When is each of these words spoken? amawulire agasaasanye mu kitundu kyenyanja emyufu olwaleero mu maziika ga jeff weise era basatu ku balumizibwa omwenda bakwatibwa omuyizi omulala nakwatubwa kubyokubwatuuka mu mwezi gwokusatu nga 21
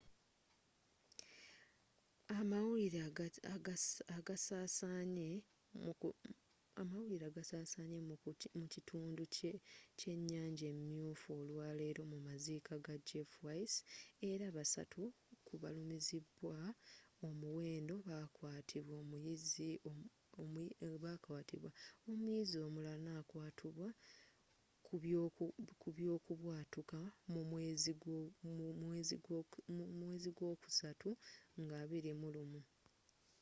amawulire 6.81 7.27
agasaasanye 7.27 7.99
mu 8.09 8.15
kitundu 8.73 9.23
kyenyanja 9.99 10.65
emyufu 10.73 11.27
olwaleero 11.39 12.01
mu 12.11 12.17
maziika 12.27 12.73
ga 12.85 12.95
jeff 13.07 13.31
weise 13.45 13.77
era 14.31 14.47
basatu 14.57 15.01
ku 15.45 15.53
balumizibwa 15.61 16.57
omwenda 17.27 17.93
bakwatibwa 21.07 21.67
omuyizi 22.11 22.55
omulala 22.65 23.01
nakwatubwa 23.07 23.89
kubyokubwatuuka 25.83 26.99
mu 29.77 29.91
mwezi 30.13 30.29
gwokusatu 30.39 31.09
nga 31.63 31.79
21 31.89 32.61